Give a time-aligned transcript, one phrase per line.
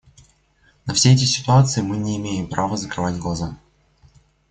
[0.87, 3.55] На все эти ситуации мы не имеем права закрывать глаза.